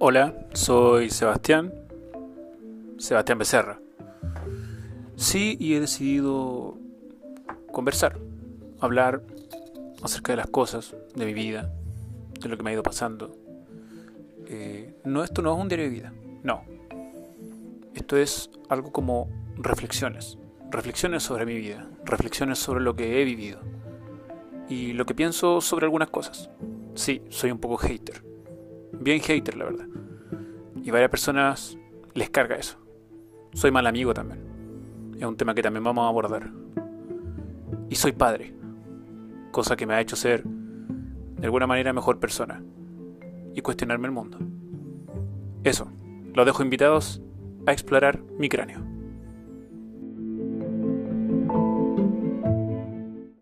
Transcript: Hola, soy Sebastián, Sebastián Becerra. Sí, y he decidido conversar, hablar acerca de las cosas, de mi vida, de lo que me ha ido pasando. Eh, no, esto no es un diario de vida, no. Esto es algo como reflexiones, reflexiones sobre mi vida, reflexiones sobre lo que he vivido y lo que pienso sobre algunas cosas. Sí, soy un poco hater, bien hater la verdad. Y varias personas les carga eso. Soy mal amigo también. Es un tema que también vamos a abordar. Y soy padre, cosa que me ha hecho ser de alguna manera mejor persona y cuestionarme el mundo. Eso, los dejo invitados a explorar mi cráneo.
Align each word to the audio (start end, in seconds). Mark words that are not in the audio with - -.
Hola, 0.00 0.32
soy 0.52 1.10
Sebastián, 1.10 1.74
Sebastián 2.98 3.36
Becerra. 3.36 3.80
Sí, 5.16 5.56
y 5.58 5.74
he 5.74 5.80
decidido 5.80 6.78
conversar, 7.72 8.16
hablar 8.78 9.22
acerca 10.00 10.34
de 10.34 10.36
las 10.36 10.46
cosas, 10.46 10.94
de 11.16 11.26
mi 11.26 11.34
vida, 11.34 11.72
de 12.40 12.48
lo 12.48 12.56
que 12.56 12.62
me 12.62 12.70
ha 12.70 12.74
ido 12.74 12.84
pasando. 12.84 13.36
Eh, 14.46 14.94
no, 15.04 15.24
esto 15.24 15.42
no 15.42 15.52
es 15.52 15.60
un 15.60 15.66
diario 15.66 15.86
de 15.86 15.90
vida, 15.90 16.12
no. 16.44 16.62
Esto 17.92 18.16
es 18.16 18.50
algo 18.68 18.92
como 18.92 19.28
reflexiones, 19.56 20.38
reflexiones 20.70 21.24
sobre 21.24 21.44
mi 21.44 21.56
vida, 21.56 21.90
reflexiones 22.04 22.60
sobre 22.60 22.82
lo 22.82 22.94
que 22.94 23.20
he 23.20 23.24
vivido 23.24 23.58
y 24.68 24.92
lo 24.92 25.06
que 25.06 25.16
pienso 25.16 25.60
sobre 25.60 25.86
algunas 25.86 26.10
cosas. 26.10 26.50
Sí, 26.94 27.20
soy 27.30 27.50
un 27.50 27.58
poco 27.58 27.78
hater, 27.78 28.27
bien 29.00 29.20
hater 29.20 29.56
la 29.56 29.64
verdad. 29.64 29.86
Y 30.82 30.90
varias 30.90 31.10
personas 31.10 31.78
les 32.14 32.30
carga 32.30 32.56
eso. 32.56 32.78
Soy 33.52 33.70
mal 33.70 33.86
amigo 33.86 34.14
también. 34.14 34.40
Es 35.18 35.24
un 35.24 35.36
tema 35.36 35.54
que 35.54 35.62
también 35.62 35.84
vamos 35.84 36.04
a 36.04 36.08
abordar. 36.08 36.50
Y 37.88 37.94
soy 37.94 38.12
padre, 38.12 38.54
cosa 39.50 39.76
que 39.76 39.86
me 39.86 39.94
ha 39.94 40.00
hecho 40.00 40.16
ser 40.16 40.44
de 40.44 41.44
alguna 41.44 41.66
manera 41.66 41.92
mejor 41.92 42.18
persona 42.18 42.62
y 43.54 43.60
cuestionarme 43.60 44.06
el 44.06 44.12
mundo. 44.12 44.38
Eso, 45.64 45.90
los 46.34 46.46
dejo 46.46 46.62
invitados 46.62 47.22
a 47.66 47.72
explorar 47.72 48.22
mi 48.38 48.48
cráneo. 48.48 48.97